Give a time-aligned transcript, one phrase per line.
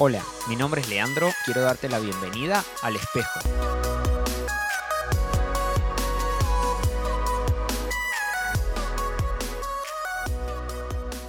[0.00, 3.40] Hola, mi nombre es Leandro, quiero darte la bienvenida al espejo.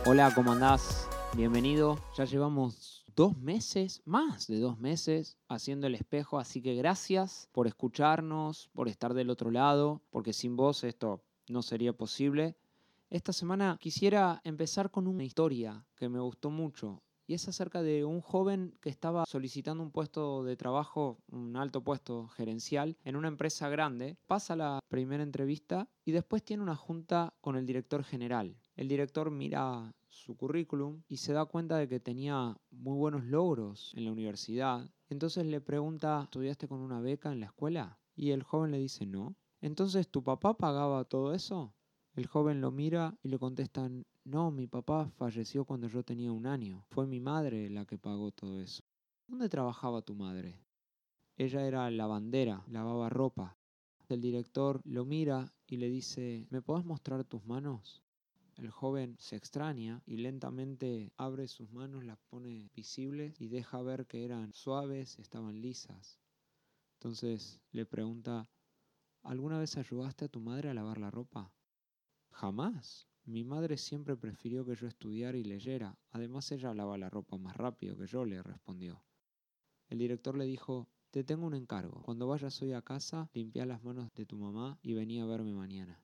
[0.05, 1.09] Hola, ¿cómo andás?
[1.35, 1.97] Bienvenido.
[2.15, 7.65] Ya llevamos dos meses, más de dos meses, haciendo el espejo, así que gracias por
[7.65, 12.55] escucharnos, por estar del otro lado, porque sin vos esto no sería posible.
[13.09, 18.05] Esta semana quisiera empezar con una historia que me gustó mucho y es acerca de
[18.05, 23.27] un joven que estaba solicitando un puesto de trabajo, un alto puesto gerencial, en una
[23.27, 24.17] empresa grande.
[24.25, 28.57] Pasa la primera entrevista y después tiene una junta con el director general.
[28.75, 33.93] El director mira su currículum y se da cuenta de que tenía muy buenos logros
[33.95, 34.89] en la universidad.
[35.07, 37.99] Entonces le pregunta, ¿estudiaste con una beca en la escuela?
[38.15, 39.35] Y el joven le dice, no.
[39.61, 41.75] Entonces, ¿tu papá pagaba todo eso?
[42.15, 46.45] El joven lo mira y le contestan, no, mi papá falleció cuando yo tenía un
[46.45, 46.83] año.
[46.89, 48.83] Fue mi madre la que pagó todo eso.
[49.27, 50.59] ¿Dónde trabajaba tu madre?
[51.37, 53.57] Ella era lavandera, lavaba ropa.
[54.09, 58.03] El director lo mira y le dice, ¿me podés mostrar tus manos?
[58.55, 64.05] El joven se extraña y lentamente abre sus manos, las pone visibles y deja ver
[64.05, 66.19] que eran suaves, estaban lisas.
[66.95, 68.49] Entonces le pregunta,
[69.23, 71.53] ¿alguna vez ayudaste a tu madre a lavar la ropa?
[72.31, 73.08] Jamás.
[73.29, 75.95] Mi madre siempre prefirió que yo estudiara y leyera.
[76.09, 79.03] Además ella lava la ropa más rápido que yo, le respondió.
[79.87, 82.01] El director le dijo, te tengo un encargo.
[82.01, 85.53] Cuando vayas hoy a casa, limpia las manos de tu mamá y vení a verme
[85.53, 86.03] mañana.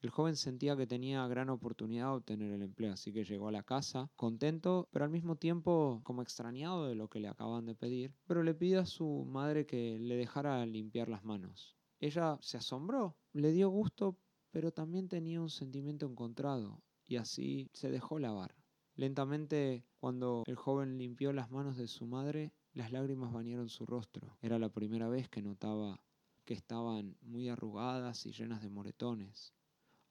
[0.00, 3.52] El joven sentía que tenía gran oportunidad de obtener el empleo, así que llegó a
[3.52, 7.74] la casa contento, pero al mismo tiempo como extrañado de lo que le acaban de
[7.74, 11.76] pedir, pero le pidió a su madre que le dejara limpiar las manos.
[12.00, 14.16] Ella se asombró, le dio gusto,
[14.56, 18.54] pero también tenía un sentimiento encontrado, y así se dejó lavar.
[18.94, 24.38] Lentamente, cuando el joven limpió las manos de su madre, las lágrimas bañaron su rostro.
[24.40, 26.00] Era la primera vez que notaba
[26.46, 29.52] que estaban muy arrugadas y llenas de moretones.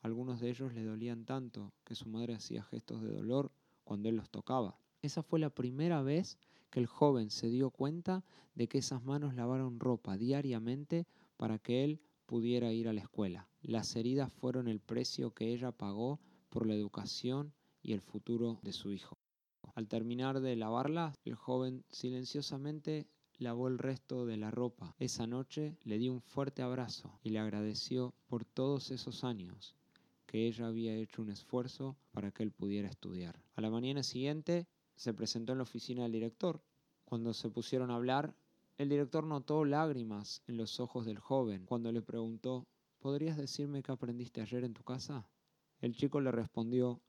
[0.02, 3.52] Algunos de ellos le dolían tanto que su madre hacía gestos de dolor
[3.84, 4.80] cuando él los tocaba.
[5.02, 6.38] Esa fue la primera vez
[6.70, 11.84] que el joven se dio cuenta de que esas manos lavaron ropa diariamente para que
[11.84, 13.47] él pudiera ir a la escuela.
[13.62, 16.19] Las heridas fueron el precio que ella pagó
[16.50, 19.18] por la educación y el futuro de su hijo.
[19.74, 24.96] Al terminar de lavarla, el joven silenciosamente lavó el resto de la ropa.
[25.00, 29.75] Esa noche le dio un fuerte abrazo y le agradeció por todos esos años
[30.25, 33.41] que ella había hecho un esfuerzo para que él pudiera estudiar.
[33.56, 36.62] A la mañana siguiente se presentó en la oficina del director.
[37.03, 38.35] Cuando se pusieron a hablar,
[38.78, 42.68] el director notó lágrimas en los ojos del joven cuando le preguntó,
[43.00, 45.30] ¿podrías decirme qué aprendiste ayer en tu casa?
[45.80, 47.02] El chico le respondió,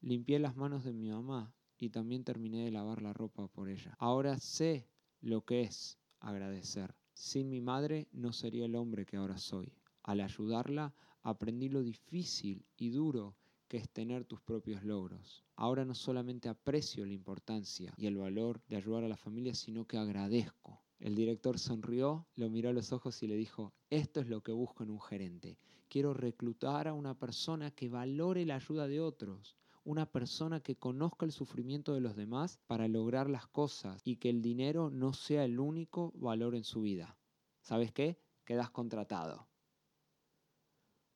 [0.00, 3.94] limpié las manos de mi mamá y también terminé de lavar la ropa por ella.
[4.00, 4.88] Ahora sé
[5.20, 6.96] lo que es agradecer.
[7.14, 9.72] Sin mi madre no sería el hombre que ahora soy.
[10.02, 10.92] Al ayudarla
[11.22, 13.36] aprendí lo difícil y duro
[13.68, 15.44] que es tener tus propios logros.
[15.54, 19.84] Ahora no solamente aprecio la importancia y el valor de ayudar a la familia, sino
[19.86, 24.28] que agradezco el director sonrió, lo miró a los ojos y le dijo, esto es
[24.28, 25.58] lo que busco en un gerente.
[25.88, 31.24] Quiero reclutar a una persona que valore la ayuda de otros, una persona que conozca
[31.24, 35.44] el sufrimiento de los demás para lograr las cosas y que el dinero no sea
[35.44, 37.16] el único valor en su vida.
[37.62, 38.20] ¿Sabes qué?
[38.44, 39.48] Quedas contratado.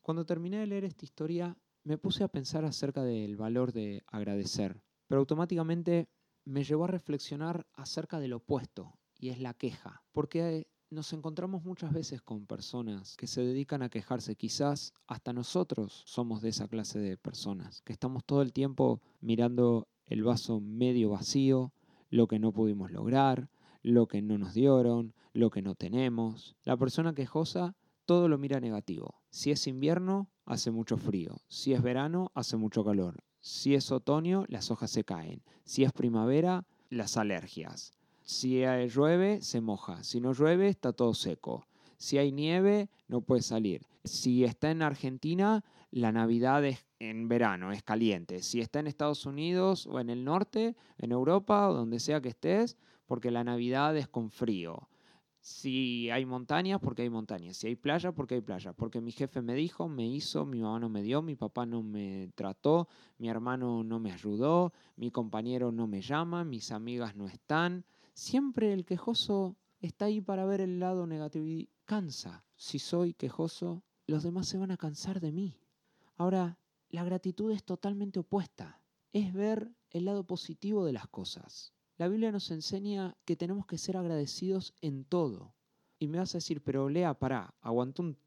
[0.00, 4.80] Cuando terminé de leer esta historia, me puse a pensar acerca del valor de agradecer,
[5.06, 6.08] pero automáticamente
[6.44, 10.02] me llevó a reflexionar acerca del opuesto, y es la queja.
[10.10, 14.34] Porque nos encontramos muchas veces con personas que se dedican a quejarse.
[14.34, 19.86] Quizás hasta nosotros somos de esa clase de personas, que estamos todo el tiempo mirando
[20.06, 21.72] el vaso medio vacío,
[22.10, 23.48] lo que no pudimos lograr,
[23.80, 26.56] lo que no nos dieron, lo que no tenemos.
[26.64, 29.22] La persona quejosa todo lo mira negativo.
[29.30, 31.40] Si es invierno, hace mucho frío.
[31.46, 33.22] Si es verano, hace mucho calor.
[33.40, 35.44] Si es otoño, las hojas se caen.
[35.64, 38.01] Si es primavera, las alergias.
[38.32, 40.02] Si llueve, se moja.
[40.02, 41.66] Si no llueve, está todo seco.
[41.98, 43.86] Si hay nieve, no puede salir.
[44.04, 48.42] Si está en Argentina, la Navidad es en verano, es caliente.
[48.42, 52.30] Si está en Estados Unidos o en el norte, en Europa o donde sea que
[52.30, 54.88] estés, porque la Navidad es con frío.
[55.40, 57.58] Si hay montañas, porque hay montañas.
[57.58, 58.72] Si hay playa, porque hay playa.
[58.72, 61.82] Porque mi jefe me dijo, me hizo, mi mamá no me dio, mi papá no
[61.82, 62.88] me trató,
[63.18, 67.84] mi hermano no me ayudó, mi compañero no me llama, mis amigas no están.
[68.14, 72.44] Siempre el quejoso está ahí para ver el lado negativo y cansa.
[72.56, 75.58] Si soy quejoso, los demás se van a cansar de mí.
[76.16, 76.58] Ahora,
[76.90, 78.80] la gratitud es totalmente opuesta.
[79.12, 81.72] Es ver el lado positivo de las cosas.
[81.96, 85.54] La Biblia nos enseña que tenemos que ser agradecidos en todo.
[85.98, 88.18] Y me vas a decir, pero Lea, pará, aguanta un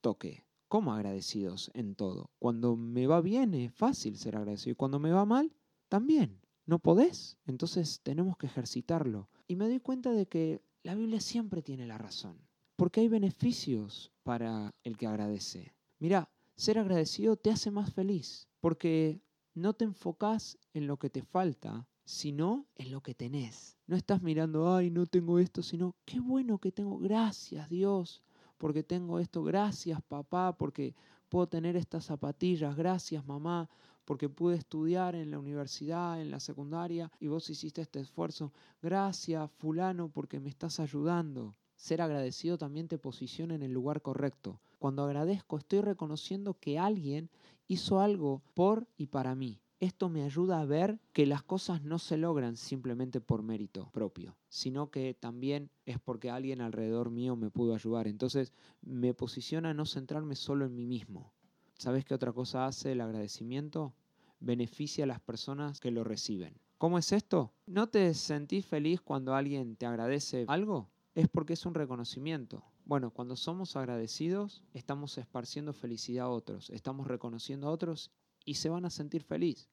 [0.00, 0.44] toque.
[0.68, 2.30] ¿Cómo agradecidos en todo?
[2.38, 5.52] Cuando me va bien es fácil ser agradecido y cuando me va mal,
[5.88, 6.43] también.
[6.66, 7.36] ¿No podés?
[7.46, 9.28] Entonces tenemos que ejercitarlo.
[9.46, 12.38] Y me doy cuenta de que la Biblia siempre tiene la razón,
[12.76, 15.74] porque hay beneficios para el que agradece.
[15.98, 19.20] Mira, ser agradecido te hace más feliz, porque
[19.54, 23.78] no te enfocas en lo que te falta, sino en lo que tenés.
[23.86, 28.22] No estás mirando, ay, no tengo esto, sino, qué bueno que tengo, gracias Dios,
[28.58, 30.94] porque tengo esto, gracias papá, porque
[31.28, 33.68] puedo tener estas zapatillas, gracias mamá,
[34.04, 38.52] porque pude estudiar en la universidad, en la secundaria, y vos hiciste este esfuerzo.
[38.82, 41.54] Gracias, fulano, porque me estás ayudando.
[41.76, 44.60] Ser agradecido también te posiciona en el lugar correcto.
[44.78, 47.30] Cuando agradezco, estoy reconociendo que alguien
[47.66, 49.60] hizo algo por y para mí.
[49.80, 54.36] Esto me ayuda a ver que las cosas no se logran simplemente por mérito propio,
[54.48, 58.06] sino que también es porque alguien alrededor mío me pudo ayudar.
[58.06, 61.32] Entonces me posiciona a no centrarme solo en mí mismo,
[61.78, 63.94] ¿Sabes qué otra cosa hace el agradecimiento?
[64.40, 66.54] Beneficia a las personas que lo reciben.
[66.78, 67.52] ¿Cómo es esto?
[67.66, 70.90] ¿No te sentís feliz cuando alguien te agradece algo?
[71.14, 72.62] Es porque es un reconocimiento.
[72.84, 78.10] Bueno, cuando somos agradecidos, estamos esparciendo felicidad a otros, estamos reconociendo a otros
[78.44, 79.70] y se van a sentir feliz.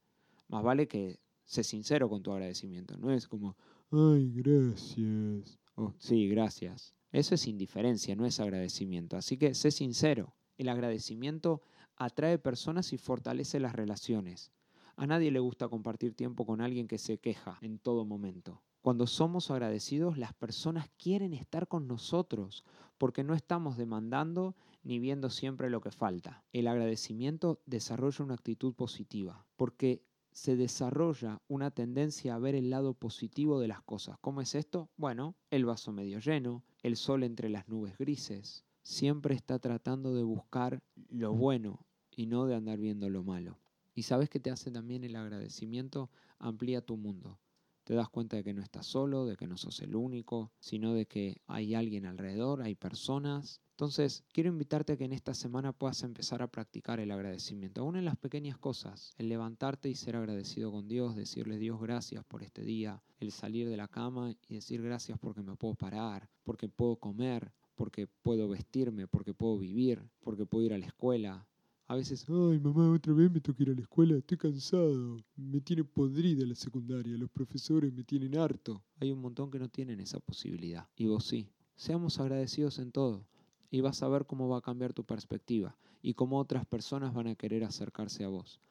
[0.47, 2.97] Más vale que sé sincero con tu agradecimiento.
[2.97, 3.57] No es como,
[3.91, 5.59] ay, gracias.
[5.75, 6.93] Oh, sí, gracias.
[7.11, 9.17] Eso es indiferencia, no es agradecimiento.
[9.17, 10.33] Así que sé sincero.
[10.57, 11.61] El agradecimiento
[12.03, 14.51] atrae personas y fortalece las relaciones.
[14.95, 18.61] A nadie le gusta compartir tiempo con alguien que se queja en todo momento.
[18.81, 22.63] Cuando somos agradecidos, las personas quieren estar con nosotros
[22.97, 26.43] porque no estamos demandando ni viendo siempre lo que falta.
[26.51, 32.95] El agradecimiento desarrolla una actitud positiva porque se desarrolla una tendencia a ver el lado
[32.95, 34.17] positivo de las cosas.
[34.21, 34.89] ¿Cómo es esto?
[34.97, 38.65] Bueno, el vaso medio lleno, el sol entre las nubes grises.
[38.81, 43.59] Siempre está tratando de buscar lo bueno, y no de andar viendo lo malo.
[43.93, 46.09] Y sabes que te hace también el agradecimiento,
[46.39, 47.39] amplía tu mundo.
[47.83, 50.93] Te das cuenta de que no estás solo, de que no sos el único, sino
[50.93, 53.59] de que hay alguien alrededor, hay personas.
[53.71, 57.95] Entonces, quiero invitarte a que en esta semana puedas empezar a practicar el agradecimiento, aún
[57.95, 62.43] en las pequeñas cosas, el levantarte y ser agradecido con Dios, decirle Dios gracias por
[62.43, 66.69] este día, el salir de la cama y decir gracias porque me puedo parar, porque
[66.69, 71.47] puedo comer, porque puedo vestirme, porque puedo vivir, porque puedo ir a la escuela,
[71.91, 75.59] a veces, ay mamá, otra vez me toca ir a la escuela, estoy cansado, me
[75.59, 78.81] tiene podrida la secundaria, los profesores me tienen harto.
[79.01, 81.49] Hay un montón que no tienen esa posibilidad, y vos sí.
[81.75, 83.27] Seamos agradecidos en todo,
[83.69, 87.27] y vas a ver cómo va a cambiar tu perspectiva, y cómo otras personas van
[87.27, 88.61] a querer acercarse a vos.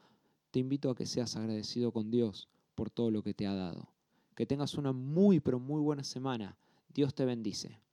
[0.50, 3.90] Te invito a que seas agradecido con Dios por todo lo que te ha dado.
[4.34, 6.56] Que tengas una muy, pero muy buena semana.
[6.88, 7.82] Dios te bendice.